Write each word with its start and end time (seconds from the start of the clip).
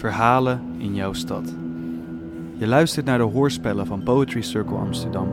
Verhalen 0.00 0.60
in 0.78 0.94
jouw 0.94 1.12
stad. 1.12 1.54
Je 2.56 2.66
luistert 2.66 3.06
naar 3.06 3.18
de 3.18 3.24
hoorspellen 3.24 3.86
van 3.86 4.02
Poetry 4.02 4.42
Circle 4.42 4.76
Amsterdam. 4.76 5.28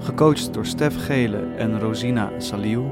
Gecoacht 0.00 0.54
door 0.54 0.66
Stef 0.66 1.04
Gele 1.04 1.42
en 1.56 1.80
Rosina 1.80 2.30
Saliu. 2.38 2.82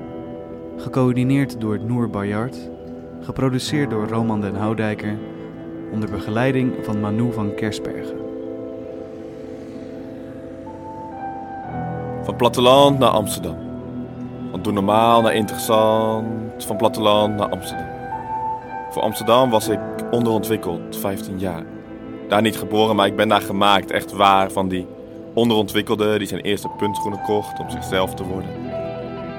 Gecoördineerd 0.76 1.60
door 1.60 1.80
Noor 1.80 2.10
Bayard. 2.10 2.70
Geproduceerd 3.20 3.90
door 3.90 4.08
Roman 4.08 4.40
den 4.40 4.54
Houdijker. 4.54 5.18
Onder 5.92 6.10
begeleiding 6.10 6.72
van 6.82 7.00
Manu 7.00 7.32
van 7.32 7.54
Kersbergen. 7.54 8.16
Van 12.22 12.36
platteland 12.36 12.98
naar 12.98 13.10
Amsterdam. 13.10 13.56
Van 14.50 14.62
doe 14.62 14.72
normaal 14.72 15.22
naar 15.22 15.34
interessant. 15.34 16.64
Van 16.64 16.76
platteland 16.76 17.36
naar 17.36 17.48
Amsterdam. 17.48 17.86
Voor 18.90 19.02
Amsterdam 19.02 19.50
was 19.50 19.68
ik 19.68 19.91
onderontwikkeld, 20.12 20.96
15 20.96 21.38
jaar. 21.38 21.64
Daar 22.28 22.42
niet 22.42 22.56
geboren, 22.56 22.96
maar 22.96 23.06
ik 23.06 23.16
ben 23.16 23.28
daar 23.28 23.40
gemaakt. 23.40 23.90
Echt 23.90 24.12
waar, 24.12 24.50
van 24.50 24.68
die 24.68 24.86
onderontwikkelde 25.34 26.18
die 26.18 26.26
zijn 26.26 26.40
eerste 26.40 26.68
puntschoenen 26.68 27.20
kocht 27.20 27.58
om 27.60 27.70
zichzelf 27.70 28.14
te 28.14 28.24
worden. 28.24 28.50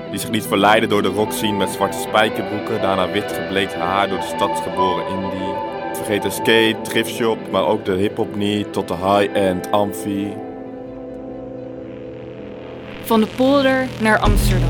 Die 0.09 0.20
zich 0.20 0.32
niet 0.32 0.48
verleiden 0.48 0.90
door 0.90 1.02
de 1.02 1.08
rock 1.08 1.32
zien 1.32 1.58
met 1.58 1.70
zwarte 1.70 1.98
spijkerbroeken. 1.98 2.82
Daarna 2.82 3.12
wit 3.12 3.32
gebleekt 3.32 3.73
haar 3.73 4.09
door 4.09 4.20
de 4.20 4.32
stadsgeboren 4.36 5.08
indie. 5.08 5.54
Vergeet 5.94 6.22
de 6.22 6.30
skate, 6.30 6.77
thriftshop, 6.82 7.38
maar 7.52 7.66
ook 7.66 7.85
de 7.85 7.91
hiphop 7.91 8.35
niet. 8.35 8.74
Tot 8.74 8.88
de 8.88 8.96
high-end 8.96 9.71
amfi. 9.71 10.34
Van 13.04 13.21
de 13.21 13.27
polder 13.35 13.88
naar 14.02 14.20
Amsterdam. 14.20 14.70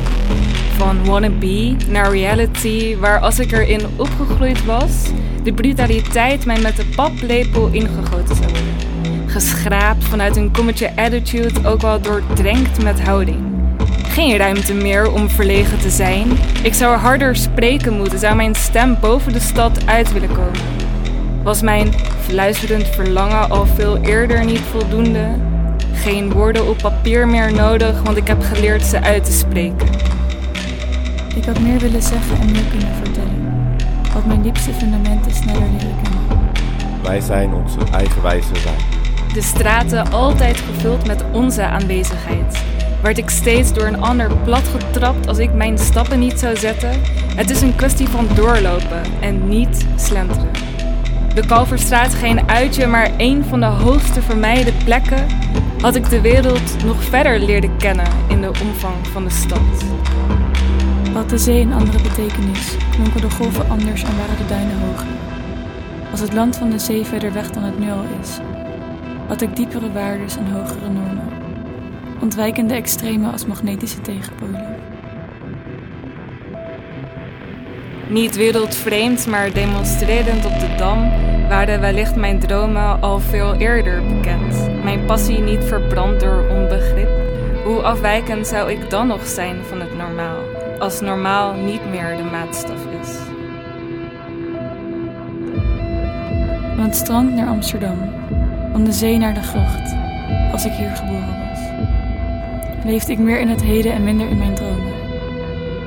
Van 0.77 1.05
wannabe 1.05 1.75
naar 1.89 2.11
reality, 2.11 2.97
waar 2.97 3.19
als 3.19 3.39
ik 3.39 3.51
erin 3.51 3.81
opgegroeid 3.95 4.65
was, 4.65 5.11
de 5.43 5.53
brutaliteit 5.53 6.45
mij 6.45 6.59
met 6.59 6.75
de 6.75 6.85
paplepel 6.95 7.67
ingegoten 7.71 8.35
zou. 8.35 8.51
Geschraapt 9.25 10.03
vanuit 10.03 10.35
een 10.35 10.51
kommetje 10.51 10.95
attitude, 10.95 11.67
ook 11.69 11.81
wel 11.81 12.01
doordrenkt 12.01 12.83
met 12.83 13.01
houding. 13.01 13.39
Geen 14.03 14.37
ruimte 14.37 14.73
meer 14.73 15.11
om 15.11 15.29
verlegen 15.29 15.79
te 15.79 15.89
zijn. 15.89 16.27
Ik 16.63 16.73
zou 16.73 16.97
harder 16.97 17.35
spreken 17.35 17.93
moeten, 17.93 18.19
zou 18.19 18.35
mijn 18.35 18.55
stem 18.55 18.97
boven 18.99 19.33
de 19.33 19.39
stad 19.39 19.85
uit 19.85 20.13
willen 20.13 20.31
komen. 20.31 20.61
Was 21.43 21.61
mijn 21.61 21.93
fluisterend 22.21 22.87
verlangen 22.87 23.49
al 23.49 23.65
veel 23.65 23.97
eerder 23.97 24.45
niet 24.45 24.61
voldoende? 24.71 25.27
Geen 25.93 26.31
woorden 26.31 26.69
op 26.69 26.77
papier 26.77 27.27
meer 27.27 27.53
nodig, 27.53 28.01
want 28.01 28.17
ik 28.17 28.27
heb 28.27 28.41
geleerd 28.41 28.83
ze 28.85 29.01
uit 29.01 29.23
te 29.23 29.31
spreken. 29.31 29.87
Ik 31.35 31.45
had 31.45 31.59
meer 31.59 31.79
willen 31.79 32.01
zeggen 32.01 32.39
en 32.39 32.51
meer 32.51 32.65
kunnen 32.69 32.95
vertellen. 33.03 33.22
Wat 34.13 34.25
mijn 34.25 34.41
diepste 34.41 34.73
fundamenten 34.73 35.31
sneller 35.31 35.69
leren 35.71 35.95
kennen. 36.03 36.51
Wij 37.03 37.19
zijn 37.19 37.53
onze 37.53 37.79
eigenwijze 37.91 38.55
zijn. 38.55 38.75
De 39.33 39.41
straten 39.41 40.11
altijd 40.11 40.57
gevuld 40.57 41.07
met 41.07 41.23
onze 41.31 41.65
aanwezigheid. 41.65 42.63
Werd 43.01 43.17
ik 43.17 43.29
steeds 43.29 43.73
door 43.73 43.87
een 43.87 44.01
ander 44.01 44.37
platgetrapt 44.43 45.27
als 45.27 45.37
ik 45.37 45.53
mijn 45.53 45.77
stappen 45.77 46.19
niet 46.19 46.39
zou 46.39 46.55
zetten? 46.57 47.01
Het 47.35 47.49
is 47.49 47.61
een 47.61 47.75
kwestie 47.75 48.07
van 48.07 48.27
doorlopen 48.35 49.01
en 49.21 49.47
niet 49.47 49.87
slenteren. 49.95 50.51
De 51.33 51.45
Kalverstraat 51.45 52.13
geen 52.13 52.49
uitje, 52.49 52.87
maar 52.87 53.11
een 53.17 53.43
van 53.43 53.59
de 53.59 53.65
hoogste 53.65 54.21
vermijde 54.21 54.71
plekken 54.83 55.25
had 55.81 55.95
ik 55.95 56.09
de 56.09 56.21
wereld 56.21 56.83
nog 56.85 57.03
verder 57.03 57.39
leerde 57.39 57.69
kennen 57.77 58.07
in 58.27 58.41
de 58.41 58.51
omvang 58.63 59.07
van 59.11 59.23
de 59.23 59.29
stad. 59.29 59.85
Had 61.13 61.29
de 61.29 61.37
zee 61.37 61.61
een 61.61 61.73
andere 61.73 62.01
betekenis, 62.01 62.77
klonken 62.91 63.21
de 63.21 63.29
golven 63.29 63.69
anders 63.69 64.03
en 64.03 64.17
waren 64.17 64.37
de 64.37 64.45
duinen 64.45 64.79
hoger. 64.79 65.07
Was 66.11 66.19
het 66.19 66.33
land 66.33 66.57
van 66.57 66.69
de 66.69 66.79
zee 66.79 67.03
verder 67.03 67.33
weg 67.33 67.51
dan 67.51 67.63
het 67.63 67.79
nu 67.79 67.91
al 67.91 68.03
is, 68.21 68.39
had 69.27 69.41
ik 69.41 69.55
diepere 69.55 69.91
waardes 69.91 70.37
en 70.37 70.51
hogere 70.51 70.89
normen, 70.89 71.29
ontwijkende 72.21 72.73
extreme 72.73 73.31
als 73.31 73.45
magnetische 73.45 74.01
tegenpolen. 74.01 74.75
Niet 78.09 78.35
wereldvreemd, 78.35 79.27
maar 79.27 79.53
demonstrerend 79.53 80.45
op 80.45 80.59
de 80.59 80.75
dam 80.77 81.11
waren 81.47 81.79
wellicht 81.79 82.15
mijn 82.15 82.39
dromen 82.39 83.01
al 83.01 83.19
veel 83.19 83.55
eerder 83.55 84.03
bekend. 84.03 84.83
Mijn 84.83 85.05
passie 85.05 85.39
niet 85.39 85.63
verbrand 85.63 86.19
door 86.19 86.47
onbegrip. 86.49 87.09
Hoe 87.63 87.81
afwijkend 87.81 88.47
zou 88.47 88.71
ik 88.71 88.89
dan 88.89 89.07
nog 89.07 89.27
zijn 89.27 89.55
van 89.63 89.79
het 89.79 89.97
normaal, 89.97 90.37
als 90.79 91.01
normaal 91.01 91.53
niet 91.53 91.89
meer 91.89 92.17
de 92.17 92.23
maatstaf 92.23 92.85
is? 93.01 93.17
Van 96.75 96.83
het 96.83 96.95
strand 96.95 97.33
naar 97.33 97.47
Amsterdam, 97.47 97.97
van 98.71 98.83
de 98.83 98.91
zee 98.91 99.17
naar 99.17 99.33
de 99.33 99.41
gracht, 99.41 99.95
als 100.51 100.65
ik 100.65 100.71
hier 100.71 100.95
geboren 100.95 101.47
was. 101.49 101.59
Leefde 102.85 103.11
ik 103.11 103.19
meer 103.19 103.39
in 103.39 103.47
het 103.47 103.63
heden 103.63 103.93
en 103.93 104.03
minder 104.03 104.29
in 104.29 104.37
mijn 104.37 104.53
dromen? 104.53 104.93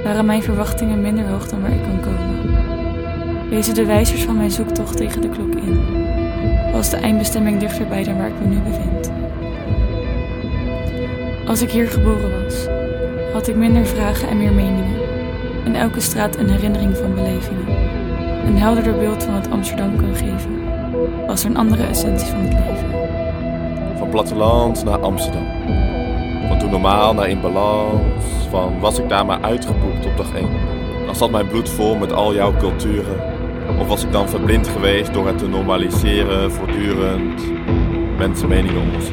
Waren 0.04 0.26
mijn 0.26 0.42
verwachtingen 0.42 1.00
minder 1.00 1.28
hoog 1.28 1.48
dan 1.48 1.60
waar 1.60 1.70
ik 1.70 1.82
kan 1.82 2.00
komen? 2.00 2.36
Wezen 3.50 3.74
de 3.74 3.84
wijzers 3.84 4.24
van 4.24 4.36
mijn 4.36 4.50
zoektocht 4.50 4.96
tegen 4.96 5.20
de 5.20 5.28
klok 5.28 5.54
in? 5.54 5.80
Was 6.72 6.90
de 6.90 6.96
eindbestemming 6.96 7.60
dichterbij 7.60 8.04
dan 8.04 8.16
waar 8.16 8.28
ik 8.28 8.40
me 8.40 8.46
nu 8.46 8.60
bevind? 8.60 9.10
Als 11.46 11.62
ik 11.62 11.70
hier 11.70 11.88
geboren 11.88 12.44
was, 12.44 12.75
had 13.36 13.48
ik 13.48 13.56
minder 13.56 13.86
vragen 13.86 14.28
en 14.28 14.36
meer 14.36 14.52
meningen. 14.52 15.00
In 15.64 15.74
elke 15.74 16.00
straat 16.00 16.36
een 16.36 16.50
herinnering 16.50 16.96
van 16.96 17.14
belevingen. 17.14 17.66
Een 18.46 18.58
helderder 18.58 18.98
beeld 18.98 19.24
van 19.24 19.34
wat 19.34 19.50
Amsterdam 19.50 19.96
kan 19.96 20.14
geven. 20.14 20.64
Was 21.26 21.44
er 21.44 21.50
een 21.50 21.56
andere 21.56 21.82
essentie 21.86 22.26
van 22.26 22.38
het 22.38 22.52
leven. 22.52 23.08
Van 23.98 24.08
platteland 24.08 24.84
naar 24.84 24.98
Amsterdam. 24.98 25.46
Van 26.48 26.58
toen 26.58 26.70
normaal 26.70 27.14
naar 27.14 27.28
in 27.28 27.40
balans. 27.40 28.24
Van 28.50 28.80
was 28.80 28.98
ik 28.98 29.08
daar 29.08 29.26
maar 29.26 29.42
uitgeboekt 29.42 30.06
op 30.06 30.16
dag 30.16 30.34
1. 30.34 30.48
Dan 31.06 31.16
zat 31.16 31.30
mijn 31.30 31.48
bloed 31.48 31.68
vol 31.68 31.96
met 31.96 32.12
al 32.12 32.34
jouw 32.34 32.56
culturen. 32.56 33.20
Of 33.78 33.86
was 33.88 34.04
ik 34.04 34.12
dan 34.12 34.28
verblind 34.28 34.68
geweest 34.68 35.12
door 35.12 35.26
het 35.26 35.38
te 35.38 35.48
normaliseren 35.48 36.52
voortdurend 36.52 37.42
mensenmeningen 38.18 38.82
om 38.82 38.94
ons. 38.94 39.10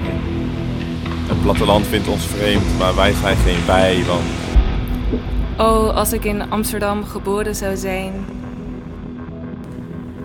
Het 1.34 1.42
platteland 1.42 1.88
vindt 1.88 2.08
ons 2.08 2.26
vreemd, 2.26 2.78
maar 2.80 2.96
wij 2.96 3.14
zijn 3.14 3.38
geen 3.38 3.66
wij, 3.66 4.04
want 4.06 4.22
Oh, 5.58 5.96
als 5.96 6.14
ik 6.14 6.24
in 6.26 6.50
Amsterdam 6.50 7.04
geboren 7.04 7.56
zou 7.56 7.76
zijn. 7.76 8.14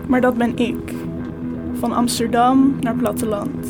Maar 0.07 0.21
dat 0.21 0.37
ben 0.37 0.57
ik. 0.57 0.93
Van 1.73 1.91
Amsterdam 1.91 2.75
naar 2.79 2.95
platteland. 2.95 3.67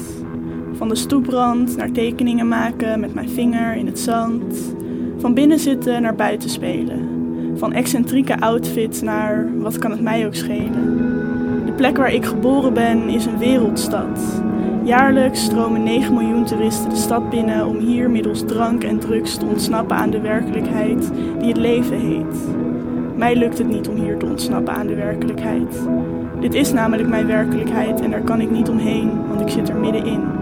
Van 0.74 0.90
de 0.90 0.96
stoeprand 0.96 1.78
naar 1.78 1.92
tekeningen 1.92 2.48
maken 2.48 3.00
met 3.00 3.14
mijn 3.14 3.30
vinger 3.30 3.76
in 3.76 3.86
het 3.86 4.00
zand. 4.00 4.76
Van 5.18 5.34
binnen 5.34 5.60
zitten 5.60 6.02
naar 6.02 6.16
buiten 6.16 6.50
spelen. 6.50 7.10
Van 7.56 7.74
excentrieke 7.74 8.40
outfits 8.40 9.02
naar 9.02 9.50
wat 9.58 9.78
kan 9.78 9.92
het 9.92 10.02
mij 10.02 10.26
ook 10.26 10.36
schelen. 10.36 10.98
De 11.66 11.72
plek 11.72 11.98
waar 11.98 12.14
ik 12.14 12.26
geboren 12.26 12.74
ben 12.74 13.10
is 13.10 13.26
een 13.26 13.38
wereldstad. 13.38 14.42
Jaarlijks 14.90 15.44
stromen 15.44 15.84
9 15.84 16.14
miljoen 16.14 16.46
toeristen 16.46 16.90
de 16.90 16.96
stad 16.96 17.30
binnen 17.30 17.66
om 17.66 17.78
hier 17.78 18.10
middels 18.10 18.44
drank 18.46 18.84
en 18.84 19.00
drugs 19.00 19.38
te 19.38 19.46
ontsnappen 19.46 19.98
aan 19.98 20.10
de 20.10 20.22
werkelijkheid 20.22 21.12
die 21.40 21.48
het 21.48 21.58
leven 21.58 22.00
heet. 22.00 22.48
Mij 23.16 23.36
lukt 23.36 23.58
het 23.58 23.68
niet 23.68 23.88
om 23.88 23.96
hier 23.96 24.18
te 24.18 24.26
ontsnappen 24.26 24.74
aan 24.74 24.88
de 24.88 24.96
werkelijkheid. 24.96 25.88
Dit 26.40 26.54
is 26.54 26.72
namelijk 26.72 27.10
mijn 27.10 27.28
werkelijkheid 27.28 28.02
en 28.02 28.12
daar 28.12 28.24
kan 28.24 28.42
ik 28.42 28.52
niet 28.52 28.70
omheen, 28.70 29.28
want 29.28 29.42
ik 29.42 29.50
zit 29.50 29.70
er 29.70 29.76
middenin. 29.76 30.39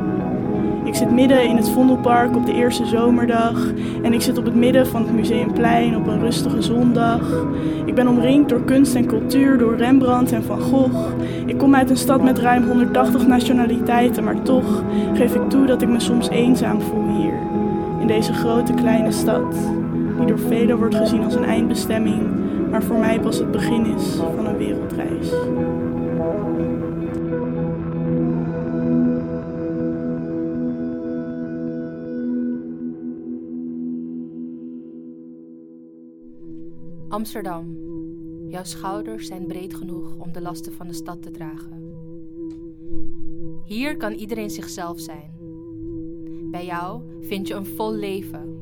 Ik 0.87 0.95
zit 0.95 1.11
midden 1.11 1.43
in 1.43 1.55
het 1.55 1.69
Vondelpark 1.69 2.35
op 2.35 2.45
de 2.45 2.53
eerste 2.53 2.85
zomerdag 2.85 3.71
en 4.01 4.13
ik 4.13 4.21
zit 4.21 4.37
op 4.37 4.45
het 4.45 4.55
midden 4.55 4.87
van 4.87 5.01
het 5.01 5.13
Museumplein 5.13 5.95
op 5.95 6.07
een 6.07 6.19
rustige 6.19 6.61
zondag. 6.61 7.45
Ik 7.85 7.95
ben 7.95 8.07
omringd 8.07 8.49
door 8.49 8.63
kunst 8.63 8.95
en 8.95 9.05
cultuur, 9.05 9.57
door 9.57 9.75
Rembrandt 9.75 10.31
en 10.31 10.43
Van 10.43 10.61
Gogh. 10.61 11.09
Ik 11.45 11.57
kom 11.57 11.75
uit 11.75 11.89
een 11.89 11.97
stad 11.97 12.23
met 12.23 12.37
ruim 12.39 12.67
180 12.67 13.27
nationaliteiten, 13.27 14.23
maar 14.23 14.41
toch 14.41 14.83
geef 15.13 15.35
ik 15.35 15.49
toe 15.49 15.65
dat 15.65 15.81
ik 15.81 15.89
me 15.89 15.99
soms 15.99 16.29
eenzaam 16.29 16.81
voel 16.81 17.17
hier, 17.17 17.39
in 18.01 18.07
deze 18.07 18.33
grote 18.33 18.73
kleine 18.73 19.11
stad, 19.11 19.55
die 20.17 20.25
door 20.25 20.39
velen 20.39 20.77
wordt 20.77 20.95
gezien 20.95 21.23
als 21.23 21.35
een 21.35 21.45
eindbestemming, 21.45 22.21
maar 22.71 22.83
voor 22.83 22.97
mij 22.97 23.19
pas 23.19 23.37
het 23.37 23.51
begin 23.51 23.85
is 23.85 24.15
van 24.35 24.45
een 24.45 24.57
wereldreis. 24.57 25.31
Amsterdam. 37.17 37.77
Jouw 38.49 38.63
schouders 38.63 39.27
zijn 39.27 39.45
breed 39.47 39.73
genoeg 39.73 40.15
om 40.17 40.31
de 40.31 40.41
lasten 40.41 40.73
van 40.73 40.87
de 40.87 40.93
stad 40.93 41.21
te 41.21 41.31
dragen. 41.31 41.95
Hier 43.65 43.97
kan 43.97 44.11
iedereen 44.13 44.49
zichzelf 44.49 44.99
zijn. 44.99 45.31
Bij 46.51 46.65
jou 46.65 47.01
vind 47.21 47.47
je 47.47 47.53
een 47.53 47.65
vol 47.65 47.93
leven. 47.93 48.61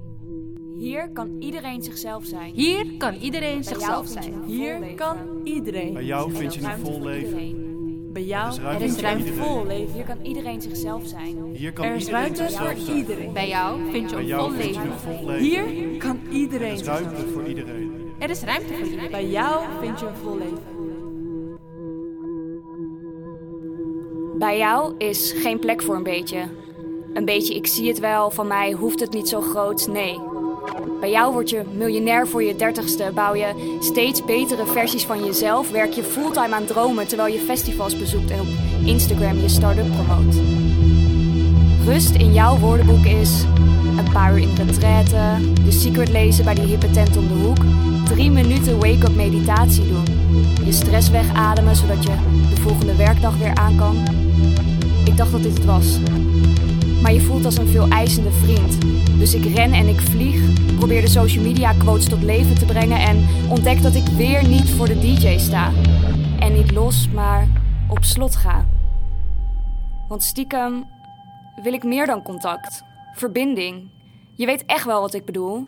Hier 0.78 1.10
kan 1.10 1.36
iedereen 1.40 1.82
zichzelf 1.82 2.26
zijn. 2.26 2.54
Hier 2.54 2.98
kan 2.98 3.14
iedereen 3.14 3.64
zichzelf 3.64 4.12
vind 4.12 4.26
je 4.26 4.32
zijn. 4.32 4.44
een 4.44 4.50
Hier 4.50 4.72
vol 4.72 4.80
leven. 4.82 4.96
kan 4.96 5.18
iedereen. 5.44 5.94
Bij 5.94 6.06
jou 6.06 6.32
vind 6.32 6.54
je 6.54 6.62
een 6.64 6.78
vol 6.80 7.02
leven. 7.02 7.64
Bij 8.14 8.24
jou 8.26 8.50
is 8.50 8.58
Er 8.58 8.64
ruimte 8.64 8.86
is 8.86 8.94
voor 8.94 9.02
ruimte 9.02 9.26
iedereen. 9.26 9.48
vol 9.50 9.66
leven. 9.66 9.94
Hier 9.94 10.04
kan 10.06 10.18
iedereen 10.24 10.62
zichzelf 10.62 11.06
zijn. 11.08 11.38
Hier 11.54 11.74
kan 11.74 11.86
Er 11.86 11.96
is 11.96 12.00
iedereen 12.06 12.22
ruimte 12.22 12.44
zichzelf 12.44 12.68
voor 12.76 12.86
zijn. 12.86 12.98
iedereen. 12.98 13.34
Bij 13.34 13.48
jou 13.48 13.92
vind 13.92 14.10
je 14.10 14.16
een 14.16 14.28
vol 14.30 14.52
leven. 14.52 14.82
een 14.82 14.92
vol 15.00 15.26
leven. 15.26 15.44
Hier 15.46 15.98
kan 15.98 16.20
Er 16.30 16.32
iedereen 16.32 16.72
is 16.72 16.78
zichzelf 16.78 17.02
ruimte 17.02 17.28
voor 17.28 17.48
iedereen. 17.48 17.85
Er 18.26 18.32
is 18.32 18.42
ruimte 18.42 18.74
voor. 18.74 19.10
Bij 19.10 19.28
jou 19.28 19.64
vind 19.82 20.00
je 20.00 20.06
een 20.06 20.16
vol 20.16 20.38
leven. 20.38 20.60
Bij 24.38 24.58
jou 24.58 24.94
is 24.98 25.34
geen 25.38 25.60
plek 25.60 25.82
voor 25.82 25.96
een 25.96 26.04
beetje. 26.04 26.38
Een 27.14 27.26
beetje 27.26 27.56
ik 27.56 27.68
zie 27.68 27.88
het 27.88 28.00
wel, 28.00 28.32
van 28.32 28.48
mij 28.48 28.72
hoeft 28.72 29.00
het 29.00 29.14
niet 29.14 29.30
zo 29.30 29.42
groot, 29.42 29.88
nee. 29.88 30.20
Bij 31.00 31.10
jou 31.10 31.34
word 31.34 31.50
je 31.50 31.64
miljonair 31.78 32.28
voor 32.28 32.44
je 32.44 32.56
dertigste, 32.56 33.12
bouw 33.14 33.36
je 33.36 33.78
steeds 33.80 34.26
betere 34.26 34.66
versies 34.66 35.06
van 35.06 35.26
jezelf, 35.26 35.72
werk 35.72 35.94
je 35.94 36.04
fulltime 36.04 36.56
aan 36.56 36.66
dromen 36.66 37.08
terwijl 37.08 37.34
je 37.34 37.40
festivals 37.40 37.98
bezoekt 37.98 38.32
en 38.32 38.40
op 38.40 38.48
Instagram 38.86 39.38
je 39.38 39.50
start-up 39.50 39.92
promoot. 39.92 40.36
Rust 41.86 42.16
in 42.16 42.34
jouw 42.34 42.58
woordenboek 42.58 43.06
is 43.06 43.44
een 43.98 44.12
paar 44.14 44.34
uur 44.34 44.42
in 44.42 44.56
retraite, 44.56 45.38
de 45.66 45.72
secret 45.72 46.10
lezen 46.10 46.44
bij 46.46 46.54
die 46.54 46.66
hippe 46.66 46.92
tent 46.92 47.18
om 47.18 47.28
de 47.28 47.34
hoek, 47.34 47.58
drie 48.06 48.32
minuten 48.32 48.80
wake-up 48.80 49.16
meditatie 49.16 49.88
doen, 49.88 50.06
je 50.66 50.72
stress 50.72 51.10
wegademen 51.10 51.76
zodat 51.76 52.04
je 52.04 52.16
de 52.50 52.62
volgende 52.62 52.96
werkdag 52.96 53.38
weer 53.38 53.56
aan 53.56 53.76
kan. 53.76 53.98
Ik 55.06 55.18
dacht 55.18 55.32
dat 55.32 55.44
dit 55.44 55.54
het 55.54 55.66
was. 55.66 56.00
Maar 57.02 57.14
je 57.14 57.22
voelt 57.22 57.46
als 57.46 57.58
een 57.58 57.68
veel 57.68 57.88
eisende 57.88 58.32
vriend. 58.32 58.78
Dus 59.18 59.34
ik 59.34 59.56
ren 59.56 59.74
en 59.74 59.88
ik 59.88 60.00
vlieg, 60.00 60.42
probeer 60.78 61.02
de 61.02 61.08
social 61.08 61.44
media 61.44 61.74
quotes 61.74 62.10
tot 62.10 62.24
leven 62.24 62.56
te 62.56 62.66
brengen 62.66 63.00
en 63.00 63.28
ontdek 63.50 63.82
dat 63.82 63.96
ik 63.96 64.08
weer 64.08 64.48
niet 64.48 64.70
voor 64.70 64.88
de 64.88 65.00
DJ 65.00 65.38
sta. 65.38 65.72
En 66.40 66.54
niet 66.54 66.72
los, 66.72 67.10
maar 67.14 67.48
op 67.90 68.04
slot 68.04 68.36
ga. 68.36 68.66
Want 70.08 70.24
stiekem 70.24 70.86
wil 71.62 71.74
ik 71.74 71.84
meer 71.84 72.06
dan 72.06 72.24
contact. 72.24 72.84
Verbinding. 73.14 73.90
Je 74.36 74.46
weet 74.46 74.66
echt 74.66 74.86
wel 74.86 75.02
wat 75.02 75.14
ik 75.14 75.26
bedoel. 75.26 75.68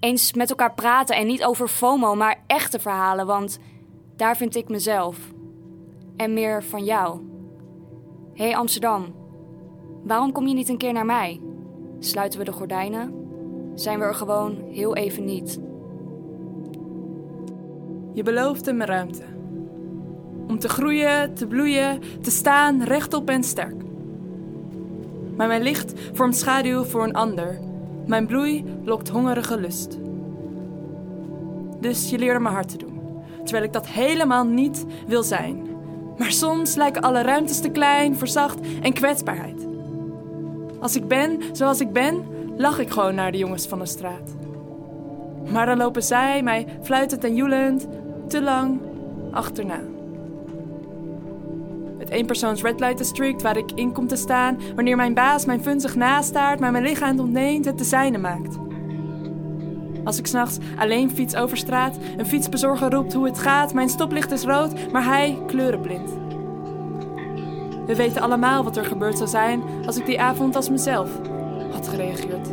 Eens 0.00 0.32
met 0.32 0.50
elkaar 0.50 0.74
praten 0.74 1.16
en 1.16 1.26
niet 1.26 1.44
over 1.44 1.68
FOMO, 1.68 2.14
maar 2.14 2.42
echte 2.46 2.78
verhalen, 2.78 3.26
want 3.26 3.58
daar 4.16 4.36
vind 4.36 4.56
ik 4.56 4.68
mezelf. 4.68 5.18
En 6.16 6.32
meer 6.32 6.64
van 6.64 6.84
jou. 6.84 7.20
Hé 8.34 8.44
hey 8.44 8.56
Amsterdam, 8.56 9.14
waarom 10.04 10.32
kom 10.32 10.46
je 10.46 10.54
niet 10.54 10.68
een 10.68 10.78
keer 10.78 10.92
naar 10.92 11.06
mij? 11.06 11.40
Sluiten 11.98 12.38
we 12.38 12.44
de 12.44 12.52
gordijnen? 12.52 13.14
Zijn 13.74 13.98
we 13.98 14.04
er 14.04 14.14
gewoon 14.14 14.56
heel 14.70 14.96
even 14.96 15.24
niet? 15.24 15.60
Je 18.12 18.22
beloofde 18.22 18.72
me 18.72 18.84
ruimte. 18.84 19.24
Om 20.48 20.58
te 20.58 20.68
groeien, 20.68 21.34
te 21.34 21.46
bloeien, 21.46 22.00
te 22.22 22.30
staan 22.30 22.82
rechtop 22.82 23.28
en 23.28 23.42
sterk. 23.42 23.82
Maar 25.36 25.48
mijn 25.48 25.62
licht 25.62 25.92
vormt 26.12 26.36
schaduw 26.36 26.82
voor 26.84 27.04
een 27.04 27.14
ander. 27.14 27.69
Mijn 28.10 28.26
bloei 28.26 28.64
lokt 28.84 29.08
hongerige 29.08 29.60
lust. 29.60 29.98
Dus 31.80 32.10
je 32.10 32.18
leerde 32.18 32.40
me 32.40 32.48
hard 32.48 32.68
te 32.68 32.76
doen. 32.76 33.00
Terwijl 33.44 33.64
ik 33.64 33.72
dat 33.72 33.86
helemaal 33.86 34.44
niet 34.44 34.84
wil 35.06 35.22
zijn. 35.22 35.66
Maar 36.18 36.32
soms 36.32 36.74
lijken 36.74 37.02
alle 37.02 37.22
ruimtes 37.22 37.60
te 37.60 37.70
klein, 37.70 38.16
verzacht 38.16 38.58
en 38.82 38.92
kwetsbaarheid. 38.92 39.66
Als 40.80 40.96
ik 40.96 41.08
ben 41.08 41.42
zoals 41.52 41.80
ik 41.80 41.92
ben, 41.92 42.24
lach 42.56 42.78
ik 42.78 42.90
gewoon 42.90 43.14
naar 43.14 43.32
de 43.32 43.38
jongens 43.38 43.66
van 43.66 43.78
de 43.78 43.86
straat. 43.86 44.34
Maar 45.52 45.66
dan 45.66 45.76
lopen 45.76 46.02
zij 46.02 46.42
mij 46.42 46.66
fluitend 46.82 47.24
en 47.24 47.34
joelend 47.34 47.86
te 48.28 48.42
lang 48.42 48.80
achterna. 49.30 49.80
Eenpersoons 52.10 52.62
red 52.62 52.80
light 52.80 52.98
district 52.98 53.42
waar 53.42 53.56
ik 53.56 53.72
in 53.74 53.92
kom 53.92 54.06
te 54.06 54.16
staan 54.16 54.58
wanneer 54.74 54.96
mijn 54.96 55.14
baas 55.14 55.44
mijn 55.44 55.62
funzig 55.62 55.94
nastaart, 55.94 56.60
maar 56.60 56.72
mijn 56.72 56.84
lichaam 56.84 57.20
ontneemt 57.20 57.64
het 57.64 57.78
te 57.78 57.84
zijne 57.84 58.18
maakt. 58.18 58.58
Als 60.04 60.18
ik 60.18 60.26
s'nachts 60.26 60.58
alleen 60.78 61.10
fiets 61.10 61.36
over 61.36 61.56
straat, 61.56 61.98
een 62.16 62.26
fietsbezorger 62.26 62.90
roept 62.90 63.12
hoe 63.12 63.26
het 63.26 63.38
gaat, 63.38 63.74
mijn 63.74 63.88
stoplicht 63.88 64.30
is 64.30 64.44
rood, 64.44 64.92
maar 64.92 65.04
hij 65.04 65.38
kleurenblind. 65.46 66.10
We 67.86 67.96
weten 67.96 68.22
allemaal 68.22 68.64
wat 68.64 68.76
er 68.76 68.84
gebeurd 68.84 69.16
zou 69.16 69.28
zijn 69.28 69.62
als 69.86 69.98
ik 69.98 70.06
die 70.06 70.20
avond 70.20 70.56
als 70.56 70.70
mezelf 70.70 71.10
had 71.72 71.88
gereageerd. 71.88 72.48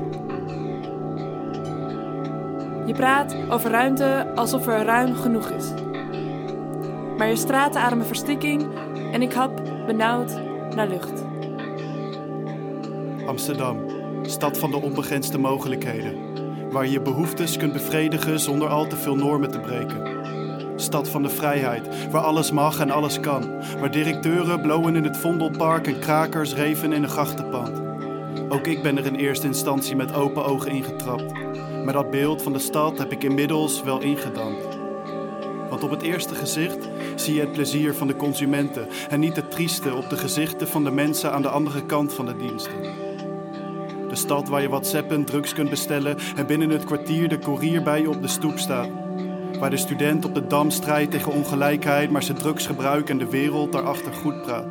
Je 2.86 2.94
praat 2.94 3.36
over 3.50 3.72
ruimte 3.72 4.32
alsof 4.36 4.68
er 4.68 4.86
ruim 4.86 5.16
genoeg 5.16 5.50
is. 5.50 5.74
Maar 7.18 7.28
je 7.28 7.36
straten 7.36 7.82
ademen 7.82 8.06
verstikking 8.06 8.68
en 9.12 9.22
ik 9.22 9.34
hap 9.34 9.62
benauwd 9.86 10.40
naar 10.76 10.88
lucht. 10.88 11.24
Amsterdam, 13.26 13.78
stad 14.22 14.58
van 14.58 14.72
de 14.72 14.82
onbegrensde 14.82 15.38
mogelijkheden. 15.38 16.16
Waar 16.72 16.88
je 16.88 17.02
behoeftes 17.02 17.58
kunt 17.58 17.74
bevredigen 17.74 18.40
zonder 18.40 18.68
al 18.68 18.88
te 18.88 18.96
veel 18.96 19.16
normen 19.16 19.52
te 19.52 19.60
breken. 19.60 20.16
Stad 20.76 21.10
van 21.10 21.24
de 21.24 21.30
vrijheid, 21.30 22.10
waar 22.12 22.22
alles 22.22 22.52
mag 22.52 22.80
en 22.80 22.92
alles 22.92 23.20
kan. 23.20 23.44
Waar 23.80 23.92
directeuren 23.92 24.62
blowen 24.62 24.96
in 24.96 25.04
het 25.04 25.18
Vondelpark 25.18 25.88
en 25.88 26.00
krakers 26.00 26.54
reven 26.54 26.94
in 26.94 27.04
een 27.04 27.10
grachtenpand. 27.10 27.82
Ook 28.50 28.68
ik 28.68 28.82
ben 28.82 28.98
er 28.98 29.06
in 29.06 29.16
eerste 29.16 29.48
instantie 29.48 29.96
met 29.96 30.14
open 30.14 30.46
ogen 30.46 30.72
ingetrapt. 30.72 31.34
Maar 31.84 31.94
dat 31.94 32.12
beeld 32.12 32.42
van 32.42 32.54
de 32.54 32.60
stad 32.60 32.98
heb 32.98 33.12
ik 33.12 33.24
inmiddels 33.24 33.84
wel 33.84 34.02
ingedampt. 34.02 34.67
Want 35.78 35.92
op 35.92 36.00
het 36.00 36.08
eerste 36.08 36.36
gezicht 36.36 36.90
zie 37.16 37.34
je 37.34 37.40
het 37.40 37.52
plezier 37.52 37.94
van 37.94 38.08
de 38.08 38.16
consumenten 38.16 38.88
en 39.10 39.20
niet 39.20 39.36
het 39.36 39.52
trieste 39.52 39.94
op 39.94 40.10
de 40.10 40.18
gezichten 40.18 40.68
van 40.68 40.84
de 40.84 40.92
mensen 40.92 41.32
aan 41.32 41.42
de 41.42 41.50
andere 41.50 41.86
kant 41.86 42.14
van 42.14 42.26
de 42.26 42.36
diensten. 42.36 42.72
De 44.10 44.16
stad 44.16 44.48
waar 44.48 44.62
je 44.62 44.70
WhatsAppen 44.70 45.26
drugs 45.26 45.54
kunt 45.54 45.70
bestellen 45.70 46.18
en 46.36 46.48
binnen 46.48 46.70
het 46.70 46.84
kwartier 46.84 47.30
de 47.30 47.40
koerier 47.40 47.84
bij 47.84 48.02
je 48.02 48.10
op 48.10 48.22
de 48.22 48.28
stoep 48.28 48.58
staat. 48.58 48.90
Waar 49.60 49.70
de 49.70 49.78
student 49.78 50.26
op 50.26 50.36
de 50.36 50.48
dam 50.48 50.70
strijdt 50.70 51.12
tegen 51.12 51.32
ongelijkheid, 51.32 52.12
maar 52.12 52.24
zijn 52.24 52.38
drugsgebruik 52.38 53.10
en 53.10 53.18
de 53.18 53.30
wereld 53.30 53.72
daarachter 53.72 54.14
goed 54.14 54.42
praat. 54.42 54.68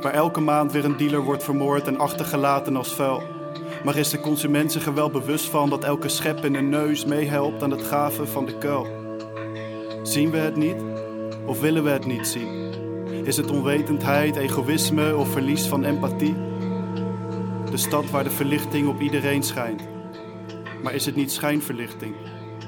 Waar 0.00 0.14
elke 0.14 0.40
maand 0.40 0.72
weer 0.72 0.84
een 0.84 0.96
dealer 0.96 1.22
wordt 1.22 1.44
vermoord 1.44 1.86
en 1.86 1.98
achtergelaten 1.98 2.76
als 2.76 2.94
vuil. 2.94 3.22
Maar 3.84 3.96
is 3.96 4.10
de 4.10 4.20
consument 4.20 4.72
zich 4.72 4.86
er 4.86 4.94
wel 4.94 5.10
bewust 5.10 5.48
van 5.48 5.70
dat 5.70 5.84
elke 5.84 6.08
schep 6.08 6.44
in 6.44 6.54
een 6.54 6.68
neus 6.68 7.04
meehelpt 7.04 7.62
aan 7.62 7.70
het 7.70 7.82
gaven 7.82 8.28
van 8.28 8.46
de 8.46 8.58
kuil? 8.58 9.08
Zien 10.10 10.30
we 10.30 10.36
het 10.36 10.56
niet? 10.56 10.76
Of 11.46 11.60
willen 11.60 11.84
we 11.84 11.90
het 11.90 12.06
niet 12.06 12.26
zien? 12.26 12.74
Is 13.24 13.36
het 13.36 13.50
onwetendheid, 13.50 14.36
egoïsme 14.36 15.16
of 15.16 15.28
verlies 15.28 15.66
van 15.66 15.84
empathie? 15.84 16.34
De 17.70 17.76
stad 17.76 18.10
waar 18.10 18.24
de 18.24 18.30
verlichting 18.30 18.88
op 18.88 19.00
iedereen 19.00 19.42
schijnt. 19.42 19.82
Maar 20.82 20.94
is 20.94 21.06
het 21.06 21.16
niet 21.16 21.32
schijnverlichting 21.32 22.14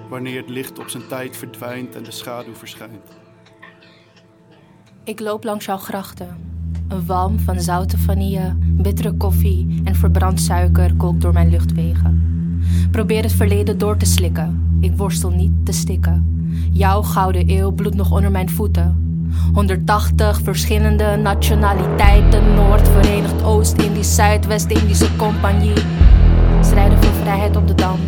wanneer 0.09 0.41
het 0.41 0.49
licht 0.49 0.79
op 0.79 0.89
zijn 0.89 1.07
tijd 1.09 1.37
verdwijnt 1.37 1.95
en 1.95 2.03
de 2.03 2.11
schaduw 2.11 2.55
verschijnt? 2.55 3.17
Ik 5.05 5.21
loop 5.21 5.45
langs 5.45 5.65
jouw 5.65 5.77
grachten. 5.77 6.37
Een 6.89 7.07
walm 7.07 7.39
van 7.39 7.61
zoute 7.61 7.99
vanille, 7.99 8.57
bittere 8.59 9.13
koffie 9.13 9.81
en 9.85 9.95
verbrand 9.95 10.41
suiker 10.41 10.95
kookt 10.95 11.21
door 11.21 11.33
mijn 11.33 11.51
luchtwegen. 11.51 12.23
Probeer 12.91 13.23
het 13.23 13.33
verleden 13.33 13.79
door 13.79 13.97
te 13.97 14.07
slikken. 14.07 14.77
Ik 14.81 14.97
worstel 14.97 15.31
niet 15.31 15.53
te 15.65 15.73
stikken. 15.73 16.42
Jouw 16.73 17.03
gouden 17.03 17.51
eeuw 17.51 17.71
bloedt 17.71 17.95
nog 17.95 18.11
onder 18.11 18.31
mijn 18.31 18.51
voeten. 18.51 19.11
180 19.55 20.41
verschillende 20.43 21.17
nationaliteiten, 21.17 22.55
Noord, 22.55 22.89
Verenigd 22.89 23.43
Oost-Indisch, 23.43 24.15
Zuidwest-Indische 24.15 25.17
Compagnie. 25.17 25.83
Strijden 26.61 27.03
voor 27.03 27.13
vrijheid 27.13 27.57
op 27.57 27.69
de 27.69 27.75
dam. 27.75 27.99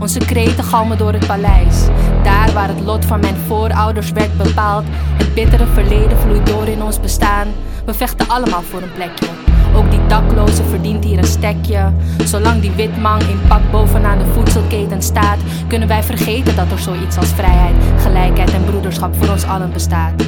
Onze 0.00 0.18
kreten 0.18 0.64
galmen 0.64 0.98
door 0.98 1.12
het 1.12 1.26
paleis. 1.26 1.86
Daar 2.22 2.52
waar 2.52 2.68
het 2.68 2.80
lot 2.80 3.04
van 3.04 3.20
mijn 3.20 3.36
voorouders 3.36 4.12
werd 4.12 4.36
bepaald. 4.36 4.84
Het 4.90 5.34
bittere 5.34 5.66
verleden 5.66 6.18
vloeit 6.18 6.46
door 6.46 6.66
in 6.66 6.82
ons 6.82 7.00
bestaan. 7.00 7.48
We 7.84 7.94
vechten 7.94 8.28
allemaal 8.28 8.62
voor 8.62 8.82
een 8.82 8.92
plekje. 8.92 9.45
Ook 9.74 9.90
die 9.90 10.06
dakloze 10.06 10.64
verdient 10.64 11.04
hier 11.04 11.18
een 11.18 11.24
stekje. 11.24 11.92
Zolang 12.24 12.60
die 12.60 12.70
witman 12.70 13.20
in 13.20 13.40
pak 13.48 13.70
bovenaan 13.70 14.18
de 14.18 14.26
voedselketen 14.26 15.02
staat, 15.02 15.38
kunnen 15.66 15.88
wij 15.88 16.02
vergeten 16.02 16.56
dat 16.56 16.70
er 16.70 16.78
zoiets 16.78 17.16
als 17.16 17.28
vrijheid, 17.28 17.74
gelijkheid 17.96 18.52
en 18.52 18.64
broederschap 18.64 19.14
voor 19.16 19.28
ons 19.28 19.44
allen 19.44 19.72
bestaat. 19.72 20.18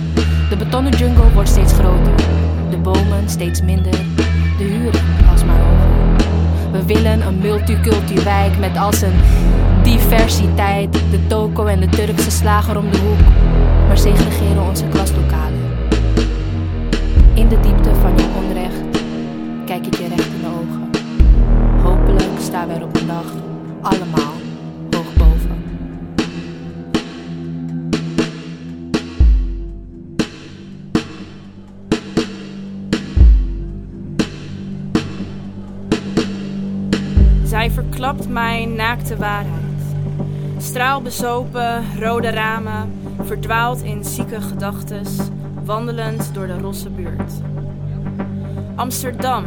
De 0.48 0.56
betonnen 0.56 0.92
jungle 0.92 1.32
wordt 1.32 1.48
steeds 1.48 1.72
groter, 1.72 2.14
de 2.70 2.78
bomen 2.78 3.28
steeds 3.28 3.62
minder, 3.62 3.92
de 4.58 4.64
huren 4.64 5.02
alsmaar 5.30 5.58
hoger. 5.58 5.88
We 6.72 6.84
willen 6.84 7.26
een 7.26 7.38
multicultureel 7.38 8.24
wijk 8.24 8.58
met 8.58 8.76
als 8.76 9.02
een 9.02 9.20
diversiteit, 9.82 10.92
de 10.92 11.26
toko 11.26 11.64
en 11.64 11.80
de 11.80 11.88
Turkse 11.88 12.30
slager 12.30 12.78
om 12.78 12.90
de 12.90 12.98
hoek, 12.98 13.18
maar 13.86 13.98
segregeren 13.98 14.66
onze 14.68 14.84
klaslokalen. 14.84 15.58
In 17.34 17.48
de 17.48 17.60
diepte 17.60 17.94
van 17.94 18.16
je 18.16 18.24
onrecht 18.36 18.57
staan 22.48 22.68
wij 22.68 22.82
op 22.82 22.96
een 22.96 23.06
dag 23.06 23.32
allemaal 23.80 24.34
hoog 24.90 25.14
boven. 25.16 25.62
Zij 37.44 37.70
verklapt 37.70 38.28
mijn 38.28 38.74
naakte 38.74 39.16
waarheid. 39.16 39.54
Straalbezopen, 40.58 41.84
rode 41.98 42.30
ramen, 42.30 42.92
verdwaald 43.22 43.82
in 43.82 44.04
zieke 44.04 44.40
gedachtes, 44.40 45.16
wandelend 45.64 46.34
door 46.34 46.46
de 46.46 46.58
rosse 46.58 46.90
buurt. 46.90 47.32
Amsterdam, 48.74 49.44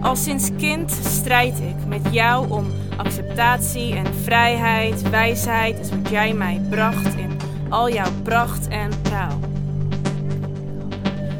al 0.00 0.16
sinds 0.16 0.50
kind 0.58 0.90
strijd 0.90 1.58
ik 1.58 1.86
met 1.86 2.02
jou 2.10 2.50
om 2.50 2.66
acceptatie 2.96 3.94
en 3.94 4.14
vrijheid, 4.22 5.10
wijsheid 5.10 5.78
is 5.78 5.90
wat 5.90 6.08
jij 6.08 6.34
mij 6.34 6.60
bracht 6.70 7.14
in 7.16 7.34
al 7.74 7.90
jouw 7.90 8.10
pracht 8.22 8.68
en 8.68 8.90
praal. 9.02 9.38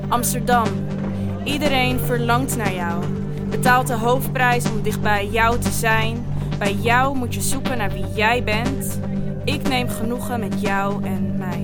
Amsterdam, 0.09 0.67
iedereen 1.45 1.99
verlangt 1.99 2.57
naar 2.57 2.75
jou, 2.75 3.05
betaalt 3.51 3.87
de 3.87 3.95
hoofdprijs 3.95 4.71
om 4.71 4.83
dicht 4.83 5.01
bij 5.03 5.27
jou 5.27 5.59
te 5.59 5.71
zijn. 5.71 6.27
Bij 6.59 6.73
jou 6.73 7.17
moet 7.17 7.35
je 7.35 7.41
zoeken 7.41 7.79
naar 7.79 7.91
wie 7.93 8.07
jij 8.15 8.45
bent. 8.45 9.01
Ik 9.45 9.69
neem 9.69 9.89
genoegen 9.89 10.41
met 10.41 10.61
jou 10.61 11.05
en 11.05 11.39
mij. 11.39 11.63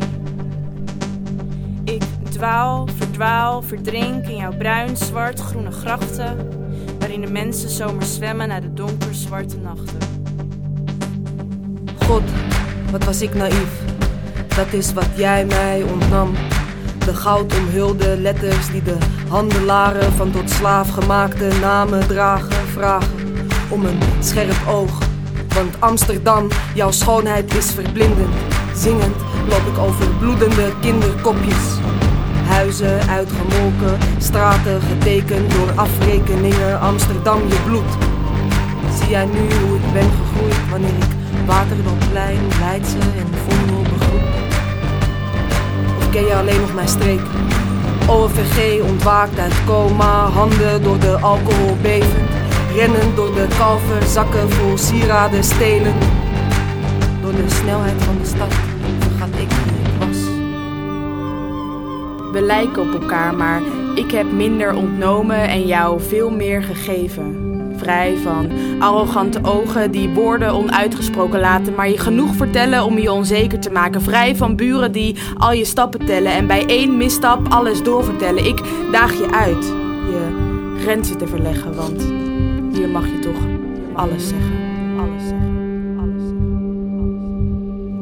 Ik 1.84 2.02
dwaal, 2.30 2.86
verdwaal, 2.96 3.62
verdrink 3.62 4.26
in 4.26 4.36
jouw 4.36 4.56
bruin, 4.56 4.96
zwart, 4.96 5.40
groene 5.40 5.70
grachten, 5.70 6.36
waarin 7.10 7.26
de 7.26 7.32
mensen 7.40 7.68
zomer 7.68 8.02
zwemmen 8.02 8.48
naar 8.48 8.60
de 8.60 8.72
donker, 8.72 9.14
zwarte 9.14 9.56
nachten. 9.56 9.98
God, 12.06 12.22
wat 12.90 13.04
was 13.04 13.22
ik 13.22 13.34
naïef. 13.34 13.82
Dat 14.56 14.72
is 14.72 14.92
wat 14.92 15.08
jij 15.16 15.44
mij 15.44 15.82
ontnam. 15.82 16.34
De 17.04 17.14
goud 17.14 17.58
omhulde 17.58 18.16
letters 18.18 18.70
die 18.70 18.82
de 18.82 18.96
handelaren 19.28 20.12
van 20.12 20.30
tot 20.30 20.50
slaaf 20.50 20.90
gemaakte 20.90 21.48
namen 21.60 22.06
dragen, 22.06 22.66
vragen 22.66 23.12
om 23.70 23.84
een 23.84 24.00
scherp 24.20 24.66
oog. 24.68 24.98
Want 25.54 25.80
Amsterdam, 25.80 26.48
jouw 26.74 26.90
schoonheid 26.90 27.56
is 27.56 27.70
verblindend. 27.70 28.34
Zingend 28.74 29.16
loop 29.48 29.66
ik 29.72 29.78
over 29.78 30.08
bloedende 30.18 30.72
kinderkopjes. 30.80 31.78
Huizen 32.60 33.08
uitgemolken, 33.08 33.98
straten 34.18 34.80
getekend 34.80 35.50
door 35.52 35.70
afrekeningen. 35.74 36.80
Amsterdam, 36.80 37.38
je 37.48 37.60
bloed. 37.64 37.90
Zie 38.98 39.08
jij 39.10 39.24
nu 39.24 39.38
hoe 39.38 39.76
ik 39.76 39.92
ben 39.92 40.10
gegroeid 40.10 40.70
wanneer 40.70 40.96
ik 40.96 41.12
Waterdorpplein, 41.46 42.38
Leidse 42.60 42.98
en 42.98 43.28
Vondel 43.44 43.82
begroet? 43.82 44.28
Of 45.98 46.10
ken 46.10 46.24
je 46.24 46.34
alleen 46.34 46.60
nog 46.60 46.74
mijn 46.74 46.88
streek? 46.88 47.20
OVG 48.06 48.82
ontwaakt 48.82 49.38
uit 49.38 49.64
coma, 49.66 50.28
handen 50.28 50.82
door 50.82 50.98
de 50.98 51.18
alcohol 51.20 51.76
bevend. 51.82 52.30
Rennen 52.74 53.14
door 53.14 53.34
de 53.34 53.46
kalver, 53.58 54.02
zakken 54.02 54.50
vol 54.50 54.78
sieraden 54.78 55.44
stelen. 55.44 55.94
Door 57.22 57.32
de 57.32 57.44
snelheid 57.48 58.02
van 58.02 58.18
de 58.22 58.26
stad 58.26 58.69
We 62.32 62.40
lijken 62.40 62.82
op 62.82 63.00
elkaar, 63.00 63.34
maar 63.34 63.62
ik 63.94 64.10
heb 64.10 64.32
minder 64.32 64.74
ontnomen 64.74 65.48
en 65.48 65.66
jou 65.66 66.00
veel 66.00 66.30
meer 66.30 66.62
gegeven. 66.62 67.48
Vrij 67.76 68.16
van 68.16 68.50
arrogante 68.78 69.38
ogen 69.42 69.90
die 69.90 70.08
woorden 70.08 70.52
onuitgesproken 70.52 71.40
laten, 71.40 71.74
maar 71.74 71.88
je 71.88 71.98
genoeg 71.98 72.34
vertellen 72.34 72.84
om 72.84 72.98
je 72.98 73.12
onzeker 73.12 73.60
te 73.60 73.70
maken. 73.70 74.02
Vrij 74.02 74.36
van 74.36 74.56
buren 74.56 74.92
die 74.92 75.16
al 75.38 75.52
je 75.52 75.64
stappen 75.64 76.06
tellen 76.06 76.32
en 76.32 76.46
bij 76.46 76.66
één 76.66 76.96
misstap 76.96 77.48
alles 77.48 77.82
doorvertellen. 77.82 78.46
Ik 78.46 78.60
daag 78.92 79.12
je 79.12 79.30
uit 79.32 79.64
je 80.10 80.48
grenzen 80.80 81.18
te 81.18 81.26
verleggen, 81.26 81.74
want 81.74 82.02
hier 82.72 82.88
mag 82.88 83.06
je 83.06 83.18
toch 83.18 83.40
alles 83.92 84.28
zeggen. 84.28 84.52
Alles 84.98 85.28
zeggen. 85.28 85.49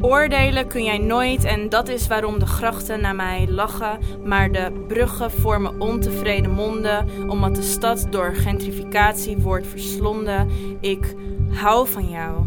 Oordelen 0.09 0.67
kun 0.67 0.83
jij 0.83 0.97
nooit 0.97 1.43
en 1.43 1.69
dat 1.69 1.87
is 1.87 2.07
waarom 2.07 2.39
de 2.39 2.45
grachten 2.45 3.01
naar 3.01 3.15
mij 3.15 3.47
lachen, 3.49 3.99
maar 4.25 4.51
de 4.51 4.85
bruggen 4.87 5.31
vormen 5.31 5.81
ontevreden 5.81 6.51
monden, 6.51 7.07
omdat 7.27 7.55
de 7.55 7.61
stad 7.61 8.07
door 8.09 8.35
gentrificatie 8.35 9.37
wordt 9.37 9.67
verslonden. 9.67 10.49
Ik 10.81 11.15
hou 11.51 11.87
van 11.87 12.09
jou. 12.09 12.45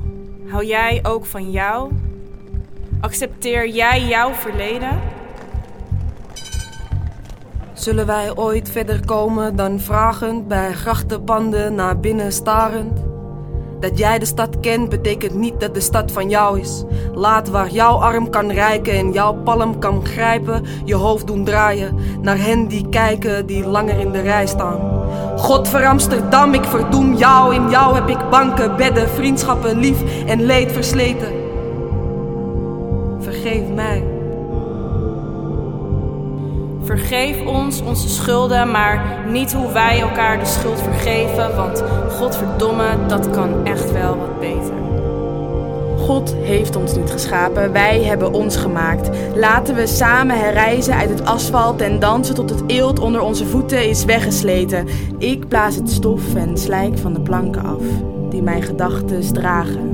Hou 0.49 0.65
jij 0.65 1.01
ook 1.03 1.27
van 1.27 1.51
jou? 1.51 1.93
Accepteer 3.01 3.69
jij 3.69 4.05
jouw 4.05 4.33
verleden? 4.33 5.01
Zullen 7.73 8.07
wij 8.07 8.37
ooit 8.37 8.71
verder 8.71 9.07
komen 9.07 9.57
dan 9.57 9.81
vragend 9.81 10.49
bij 10.49 10.73
grachtenpanden 10.73 11.75
naar 11.75 12.01
binnen 12.01 12.33
starend? 12.33 13.12
Dat 13.83 13.99
jij 13.99 14.19
de 14.19 14.25
stad 14.25 14.61
kent 14.61 14.89
betekent 14.89 15.35
niet 15.35 15.61
dat 15.61 15.75
de 15.75 15.81
stad 15.81 16.13
van 16.13 16.29
jou 16.29 16.61
is. 16.61 16.85
Laat 17.15 17.49
waar 17.49 17.71
jouw 17.71 17.95
arm 17.95 18.31
kan 18.31 18.51
reiken 18.51 18.93
en 18.93 19.13
jouw 19.13 19.35
palm 19.35 19.79
kan 19.79 20.07
grijpen, 20.07 20.65
je 20.85 20.95
hoofd 20.95 21.27
doen 21.27 21.45
draaien 21.45 21.97
naar 22.21 22.39
hen 22.39 22.67
die 22.67 22.89
kijken, 22.89 23.47
die 23.47 23.67
langer 23.67 23.99
in 23.99 24.13
de 24.13 24.21
rij 24.21 24.47
staan. 24.47 25.07
God 25.37 25.69
voor 25.69 25.87
Amsterdam, 25.87 26.55
ik 26.55 26.65
verdoem 26.65 27.15
jou. 27.15 27.55
In 27.55 27.71
jou 27.71 27.95
heb 27.95 28.09
ik 28.09 28.31
banken, 28.31 28.77
bedden, 28.77 29.09
vriendschappen, 29.09 29.79
lief 29.79 30.25
en 30.27 30.43
leed 30.43 30.73
versleten. 30.73 31.33
Vergeef 33.21 33.69
mij. 33.75 34.12
Vergeef 36.99 37.47
ons 37.47 37.81
onze 37.83 38.09
schulden, 38.09 38.71
maar 38.71 39.25
niet 39.29 39.53
hoe 39.53 39.73
wij 39.73 40.01
elkaar 40.01 40.39
de 40.39 40.45
schuld 40.45 40.81
vergeven, 40.81 41.57
want 41.57 41.85
godverdomme, 42.11 43.07
dat 43.09 43.31
kan 43.31 43.67
echt 43.67 43.93
wel 43.93 44.17
wat 44.17 44.41
beter. 44.41 44.75
God 45.99 46.35
heeft 46.35 46.77
ons 46.77 46.97
niet 46.97 47.11
geschapen, 47.11 47.73
wij 47.73 48.03
hebben 48.03 48.33
ons 48.33 48.57
gemaakt. 48.57 49.11
Laten 49.35 49.75
we 49.75 49.87
samen 49.87 50.39
herreizen 50.39 50.95
uit 50.95 51.09
het 51.09 51.25
asfalt 51.25 51.81
en 51.81 51.99
dansen 51.99 52.35
tot 52.35 52.51
het 52.51 52.63
eelt 52.67 52.99
onder 52.99 53.21
onze 53.21 53.47
voeten 53.47 53.89
is 53.89 54.05
weggesleten. 54.05 54.87
Ik 55.19 55.49
blaas 55.49 55.75
het 55.75 55.91
stof 55.91 56.35
en 56.35 56.59
slijk 56.59 56.99
van 56.99 57.13
de 57.13 57.21
planken 57.21 57.65
af, 57.65 57.83
die 58.31 58.43
mijn 58.43 58.63
gedachten 58.63 59.33
dragen. 59.33 59.92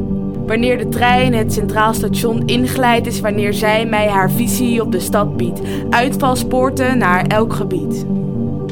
Wanneer 0.48 0.78
de 0.78 0.88
trein 0.88 1.34
het 1.34 1.52
centraal 1.52 1.94
station 1.94 2.46
inglijdt, 2.46 3.06
is 3.06 3.20
wanneer 3.20 3.54
zij 3.54 3.86
mij 3.86 4.08
haar 4.08 4.30
visie 4.30 4.82
op 4.82 4.92
de 4.92 5.00
stad 5.00 5.36
biedt. 5.36 5.60
Uitvalspoorten 5.90 6.98
naar 6.98 7.26
elk 7.26 7.52
gebied. 7.52 8.06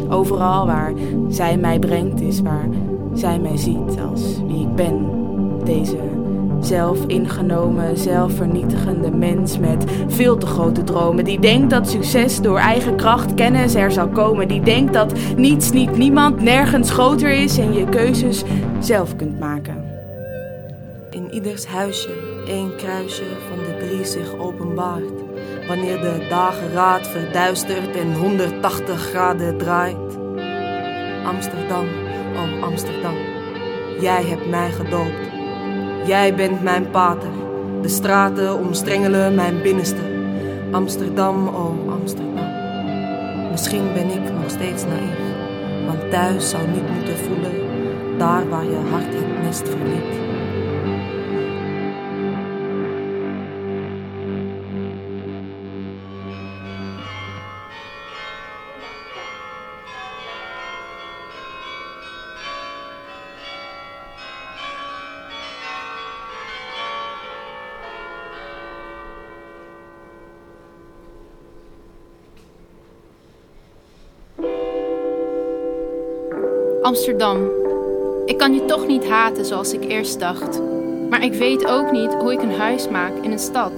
Overal 0.08 0.66
waar 0.66 0.92
zij 1.28 1.56
mij 1.56 1.78
brengt, 1.78 2.20
is 2.20 2.40
waar 2.40 2.68
zij 3.14 3.38
mij 3.38 3.56
ziet 3.56 4.00
als 4.10 4.22
wie 4.46 4.60
ik 4.60 4.74
ben. 4.74 5.10
Deze 5.64 5.96
zelfingenomen, 6.60 7.98
zelfvernietigende 7.98 9.10
mens 9.10 9.58
met 9.58 9.84
veel 10.08 10.36
te 10.36 10.46
grote 10.46 10.84
dromen. 10.84 11.24
Die 11.24 11.40
denkt 11.40 11.70
dat 11.70 11.90
succes 11.90 12.40
door 12.40 12.58
eigen 12.58 12.96
kracht, 12.96 13.34
kennis 13.34 13.74
er 13.74 13.92
zal 13.92 14.08
komen. 14.08 14.48
Die 14.48 14.62
denkt 14.62 14.92
dat 14.92 15.12
niets, 15.36 15.70
niet 15.70 15.96
niemand, 15.96 16.40
nergens 16.40 16.90
groter 16.90 17.30
is 17.30 17.58
en 17.58 17.72
je 17.72 17.88
keuzes 17.88 18.42
zelf 18.80 19.16
kunt 19.16 19.38
maken. 19.38 19.95
Ieders 21.36 21.66
huisje 21.66 22.42
één 22.46 22.76
kruisje 22.76 23.24
van 23.48 23.58
de 23.58 23.86
drie 23.86 24.04
zich 24.04 24.38
openbaart. 24.38 25.12
Wanneer 25.68 26.00
de 26.00 26.26
dageraad 26.28 27.06
verduistert 27.06 27.96
en 27.96 28.14
180 28.14 29.00
graden 29.00 29.58
draait. 29.58 30.18
Amsterdam, 31.24 31.86
oh 32.34 32.62
Amsterdam, 32.62 33.14
jij 34.00 34.24
hebt 34.24 34.48
mij 34.48 34.70
gedoopt. 34.70 35.30
Jij 36.06 36.34
bent 36.34 36.62
mijn 36.62 36.90
pater. 36.90 37.30
De 37.82 37.88
straten 37.88 38.58
omstrengelen 38.58 39.34
mijn 39.34 39.62
binnenste. 39.62 40.02
Amsterdam, 40.70 41.48
oh 41.48 41.92
Amsterdam. 41.92 42.50
Misschien 43.50 43.92
ben 43.92 44.10
ik 44.10 44.32
nog 44.32 44.50
steeds 44.50 44.84
naïef. 44.84 45.18
Want 45.86 46.10
thuis 46.10 46.50
zou 46.50 46.68
niet 46.68 46.90
moeten 46.94 47.16
voelen, 47.16 47.52
daar 48.18 48.48
waar 48.48 48.64
je 48.64 48.80
hart 48.90 49.14
het 49.14 49.42
nest 49.42 49.68
verliet. 49.68 50.25
Amsterdam. 76.86 77.50
Ik 78.26 78.38
kan 78.38 78.54
je 78.54 78.64
toch 78.64 78.86
niet 78.86 79.08
haten 79.08 79.44
zoals 79.44 79.72
ik 79.72 79.84
eerst 79.84 80.20
dacht. 80.20 80.60
Maar 81.10 81.24
ik 81.24 81.32
weet 81.32 81.66
ook 81.66 81.92
niet 81.92 82.14
hoe 82.14 82.32
ik 82.32 82.42
een 82.42 82.58
huis 82.58 82.88
maak 82.88 83.12
in 83.22 83.30
een 83.30 83.38
stad 83.38 83.72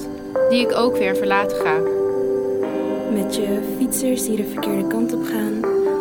die 0.49 0.61
ik 0.61 0.77
ook 0.77 0.97
weer 0.97 1.17
verlaten 1.17 1.57
ga. 1.57 1.77
Met 3.13 3.37
je 3.37 3.75
fietsers 3.77 4.25
die 4.25 4.37
de 4.37 4.45
verkeerde 4.45 4.87
kant 4.87 5.13
op 5.15 5.25
gaan, 5.25 5.61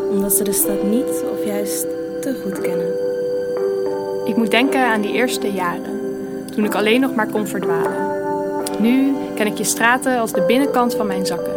omdat 0.09 0.33
ze 0.33 0.43
de 0.43 0.51
stad 0.51 0.83
niet 0.83 1.23
of 1.31 1.45
juist 1.45 1.81
te 2.21 2.39
goed 2.43 2.61
kennen. 2.61 2.93
Ik 4.25 4.35
moet 4.35 4.51
denken 4.51 4.85
aan 4.85 5.01
die 5.01 5.13
eerste 5.13 5.51
jaren, 5.51 5.99
toen 6.55 6.65
ik 6.65 6.75
alleen 6.75 7.01
nog 7.01 7.15
maar 7.15 7.29
kon 7.29 7.47
verdwalen. 7.47 8.11
Nu 8.79 9.13
ken 9.35 9.47
ik 9.47 9.57
je 9.57 9.63
straten 9.63 10.19
als 10.19 10.31
de 10.31 10.41
binnenkant 10.41 10.95
van 10.95 11.07
mijn 11.07 11.25
zakken. 11.25 11.55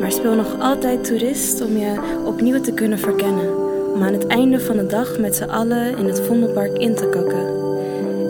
Maar 0.00 0.12
speel 0.12 0.34
nog 0.34 0.60
altijd 0.60 1.04
toerist 1.04 1.60
om 1.60 1.76
je 1.76 2.20
opnieuw 2.24 2.60
te 2.60 2.72
kunnen 2.72 2.98
verkennen. 2.98 3.57
Om 3.94 4.02
aan 4.02 4.12
het 4.12 4.26
einde 4.26 4.60
van 4.60 4.76
de 4.76 4.86
dag 4.86 5.18
met 5.18 5.36
z'n 5.36 5.44
allen 5.44 5.98
in 5.98 6.06
het 6.06 6.20
Vondelpark 6.20 6.78
in 6.78 6.94
te 6.94 7.08
kakken. 7.08 7.56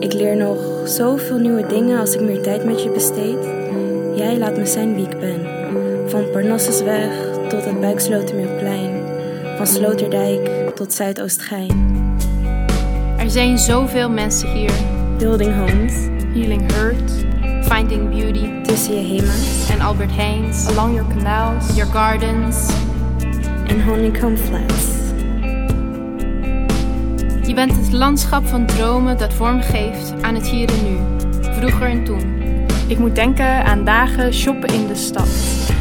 Ik 0.01 0.13
leer 0.13 0.37
nog 0.37 0.59
zoveel 0.85 1.39
nieuwe 1.39 1.67
dingen 1.67 2.01
als 2.01 2.15
ik 2.15 2.21
meer 2.21 2.43
tijd 2.43 2.65
met 2.65 2.83
je 2.83 2.91
besteed. 2.91 3.39
Jij 4.15 4.39
laat 4.39 4.57
me 4.57 4.67
zijn 4.67 4.95
wie 4.95 5.05
ik 5.05 5.19
ben. 5.19 5.41
Van 6.07 6.31
Parnassusweg 6.31 7.11
tot 7.49 7.65
het 7.65 7.81
Buikslotermeerplein. 7.81 9.03
Van 9.57 9.67
Sloterdijk 9.67 10.71
tot 10.75 10.93
Zuidoostgein. 10.93 11.97
Er 13.19 13.31
zijn 13.31 13.59
zoveel 13.59 14.11
mensen 14.11 14.53
hier. 14.53 14.73
Building 15.19 15.55
homes. 15.57 15.95
Healing 16.35 16.73
hurt. 16.73 17.13
Finding 17.63 18.11
beauty. 18.11 18.63
Tussen 18.63 18.95
je 18.95 19.01
hema's. 19.01 19.71
En 19.71 19.81
Albert 19.81 20.15
Heijns. 20.15 20.67
Along 20.67 20.95
your 20.95 21.15
canals. 21.15 21.77
Your 21.77 21.93
gardens. 21.93 22.71
En 23.67 23.85
honeycomb 23.85 24.39
flats. 24.39 25.08
Je 27.49 27.55
bent 27.55 27.77
het 27.77 27.93
landschap 27.93 28.47
van 28.47 28.67
dromen 28.67 29.19
dat 29.19 29.35
vorm 29.35 29.61
geeft 29.61 30.15
aan 30.23 30.35
het 30.35 30.47
hier 30.47 30.69
en 30.69 30.85
nu. 30.85 30.99
Vroeger 31.41 31.89
en 31.89 32.05
toen. 32.05 32.21
Ik 32.87 32.99
moet 32.99 33.15
denken 33.15 33.65
aan 33.65 33.85
dagen 33.85 34.35
shoppen 34.35 34.75
in 34.75 34.87
de 34.87 34.95
stad. 34.95 35.29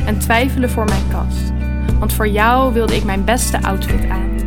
En 0.05 0.19
twijfelen 0.19 0.69
voor 0.69 0.86
mijn 0.86 1.07
kast. 1.12 1.51
Want 2.00 2.13
voor 2.13 2.27
jou 2.27 2.74
wilde 2.74 2.95
ik 2.95 3.03
mijn 3.03 3.24
beste 3.24 3.62
outfit 3.62 4.09
aan. 4.09 4.38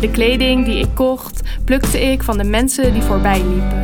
De 0.00 0.10
kleding 0.10 0.64
die 0.64 0.78
ik 0.78 0.94
kocht, 0.94 1.40
plukte 1.64 2.00
ik 2.00 2.22
van 2.22 2.38
de 2.38 2.44
mensen 2.44 2.92
die 2.92 3.02
voorbij 3.02 3.42
liepen. 3.42 3.80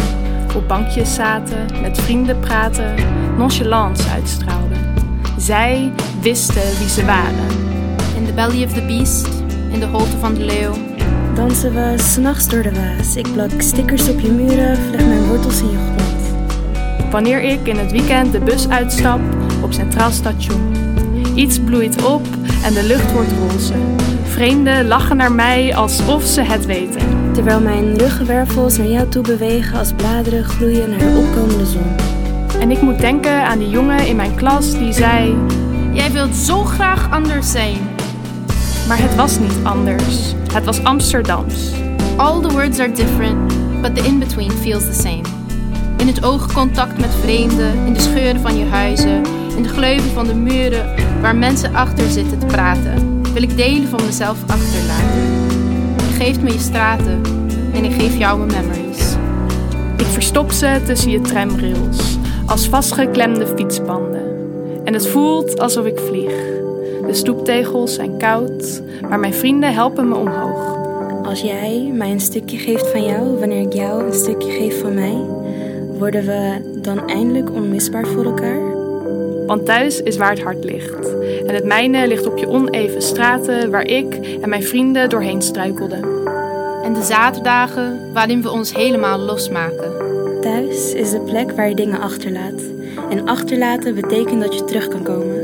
Op 0.56 0.68
bankjes 0.68 1.14
zaten, 1.14 1.66
met 1.82 2.00
vrienden 2.00 2.40
praten, 2.40 2.94
nonchalance 3.36 4.08
uitstraalden. 4.10 4.78
Zij 5.36 5.92
wisten 6.20 6.78
wie 6.78 6.88
ze 6.88 7.04
waren. 7.04 7.48
In 8.16 8.26
the 8.26 8.32
belly 8.34 8.64
of 8.64 8.72
the 8.72 8.82
beast, 8.86 9.28
in 9.70 9.80
de 9.80 9.86
holte 9.86 10.18
van 10.18 10.34
de 10.34 10.44
leeuw. 10.44 10.87
Dansen 11.38 11.74
we 11.74 11.94
s'nachts 11.96 12.48
door 12.48 12.62
de 12.62 12.72
waas. 12.72 13.16
Ik 13.16 13.32
plak 13.32 13.50
stickers 13.58 14.08
op 14.08 14.20
je 14.20 14.30
muren, 14.30 14.76
vleg 14.76 15.06
mijn 15.06 15.26
wortels 15.26 15.60
in 15.60 15.70
je 15.70 15.76
grond. 15.76 17.10
Wanneer 17.10 17.42
ik 17.42 17.66
in 17.66 17.76
het 17.76 17.90
weekend 17.90 18.32
de 18.32 18.38
bus 18.38 18.68
uitstap 18.68 19.20
op 19.62 19.72
Centraal 19.72 20.10
Station. 20.10 20.72
Iets 21.34 21.60
bloeit 21.60 22.04
op 22.04 22.26
en 22.64 22.74
de 22.74 22.82
lucht 22.82 23.12
wordt 23.12 23.32
roze. 23.32 23.72
Vreemden 24.22 24.86
lachen 24.86 25.16
naar 25.16 25.32
mij 25.32 25.76
alsof 25.76 26.22
ze 26.24 26.40
het 26.40 26.66
weten. 26.66 27.32
Terwijl 27.32 27.60
mijn 27.60 27.98
ruggenwervels 27.98 28.76
naar 28.76 28.86
jou 28.86 29.08
toe 29.08 29.22
bewegen 29.22 29.78
als 29.78 29.92
bladeren 29.92 30.44
gloeien 30.44 30.90
naar 30.90 30.98
de 30.98 31.24
opkomende 31.26 31.66
zon. 31.66 31.96
En 32.60 32.70
ik 32.70 32.80
moet 32.80 32.98
denken 32.98 33.42
aan 33.42 33.58
die 33.58 33.70
jongen 33.70 34.06
in 34.06 34.16
mijn 34.16 34.34
klas 34.34 34.72
die 34.72 34.92
zei: 34.92 35.36
Jij 35.92 36.12
wilt 36.12 36.34
zo 36.34 36.64
graag 36.64 37.10
anders 37.10 37.50
zijn. 37.50 37.87
Maar 38.88 39.02
het 39.02 39.14
was 39.14 39.38
niet 39.38 39.58
anders. 39.62 40.34
Het 40.52 40.64
was 40.64 40.84
Amsterdams. 40.84 41.70
All 42.16 42.40
the 42.40 42.48
words 42.48 42.78
are 42.78 42.92
different, 42.92 43.52
but 43.82 43.94
the 43.94 44.02
in-between 44.04 44.50
feels 44.50 44.84
the 44.84 45.02
same. 45.02 45.22
In 45.96 46.06
het 46.06 46.24
oogcontact 46.24 47.00
met 47.00 47.14
vreemden, 47.14 47.86
in 47.86 47.92
de 47.92 48.00
scheuren 48.00 48.40
van 48.40 48.58
je 48.58 48.64
huizen, 48.64 49.22
in 49.56 49.62
de 49.62 49.68
gleuven 49.68 50.10
van 50.10 50.26
de 50.26 50.34
muren 50.34 50.94
waar 51.20 51.36
mensen 51.36 51.74
achter 51.74 52.10
zitten 52.10 52.38
te 52.38 52.46
praten, 52.46 53.22
wil 53.32 53.42
ik 53.42 53.56
delen 53.56 53.88
van 53.88 54.04
mezelf 54.06 54.38
achterlaten. 54.46 55.22
Je 55.96 56.14
geeft 56.18 56.42
me 56.42 56.52
je 56.52 56.58
straten 56.58 57.22
en 57.72 57.84
ik 57.84 57.92
geef 57.92 58.16
jou 58.16 58.38
mijn 58.38 58.66
memories. 58.66 59.14
Ik 59.96 60.06
verstop 60.06 60.52
ze 60.52 60.80
tussen 60.86 61.10
je 61.10 61.20
tramrails, 61.20 62.18
als 62.46 62.68
vastgeklemde 62.68 63.46
fietsbanden. 63.46 64.26
En 64.84 64.92
het 64.92 65.06
voelt 65.06 65.58
alsof 65.60 65.86
ik 65.86 65.98
vlieg. 65.98 66.57
De 67.08 67.14
stoeptegels 67.14 67.94
zijn 67.94 68.18
koud, 68.18 68.82
maar 69.08 69.18
mijn 69.18 69.34
vrienden 69.34 69.74
helpen 69.74 70.08
me 70.08 70.14
omhoog. 70.14 70.76
Als 71.22 71.40
jij 71.40 71.90
mij 71.94 72.10
een 72.10 72.20
stukje 72.20 72.56
geeft 72.56 72.90
van 72.90 73.04
jou, 73.04 73.38
wanneer 73.38 73.60
ik 73.60 73.72
jou 73.72 74.04
een 74.04 74.14
stukje 74.14 74.50
geef 74.50 74.80
van 74.80 74.94
mij, 74.94 75.16
worden 75.98 76.26
we 76.26 76.60
dan 76.82 77.08
eindelijk 77.08 77.52
onmisbaar 77.52 78.06
voor 78.06 78.24
elkaar? 78.24 78.60
Want 79.46 79.66
thuis 79.66 80.02
is 80.02 80.16
waar 80.16 80.30
het 80.30 80.42
hart 80.42 80.64
ligt. 80.64 81.16
En 81.46 81.54
het 81.54 81.64
mijne 81.64 82.06
ligt 82.06 82.26
op 82.26 82.38
je 82.38 82.48
oneven 82.48 83.02
straten 83.02 83.70
waar 83.70 83.86
ik 83.86 84.38
en 84.40 84.48
mijn 84.48 84.62
vrienden 84.62 85.08
doorheen 85.08 85.42
struikelden. 85.42 86.02
En 86.82 86.92
de 86.92 87.02
zaterdagen 87.02 88.12
waarin 88.12 88.42
we 88.42 88.50
ons 88.50 88.74
helemaal 88.74 89.18
losmaken. 89.18 89.92
Thuis 90.40 90.92
is 90.92 91.10
de 91.10 91.20
plek 91.20 91.50
waar 91.50 91.68
je 91.68 91.74
dingen 91.74 92.00
achterlaat. 92.00 92.62
En 93.10 93.28
achterlaten 93.28 93.94
betekent 93.94 94.42
dat 94.42 94.54
je 94.54 94.64
terug 94.64 94.88
kan 94.88 95.02
komen. 95.02 95.37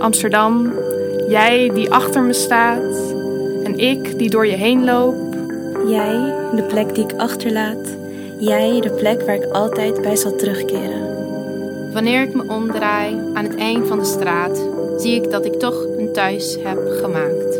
Amsterdam, 0.00 0.72
jij 1.28 1.70
die 1.74 1.90
achter 1.90 2.22
me 2.22 2.32
staat 2.32 3.14
en 3.64 3.78
ik 3.78 4.18
die 4.18 4.30
door 4.30 4.46
je 4.46 4.56
heen 4.56 4.84
loop. 4.84 5.34
Jij, 5.86 6.34
de 6.54 6.62
plek 6.62 6.94
die 6.94 7.04
ik 7.04 7.12
achterlaat. 7.16 7.96
Jij, 8.38 8.80
de 8.80 8.90
plek 8.90 9.22
waar 9.22 9.34
ik 9.34 9.44
altijd 9.52 10.02
bij 10.02 10.16
zal 10.16 10.36
terugkeren. 10.36 11.92
Wanneer 11.92 12.22
ik 12.22 12.34
me 12.34 12.42
omdraai 12.46 13.16
aan 13.34 13.44
het 13.44 13.56
eind 13.56 13.86
van 13.86 13.98
de 13.98 14.04
straat, 14.04 14.66
zie 14.96 15.22
ik 15.22 15.30
dat 15.30 15.44
ik 15.44 15.54
toch 15.54 15.86
een 15.98 16.12
thuis 16.12 16.58
heb 16.62 16.78
gemaakt. 17.02 17.58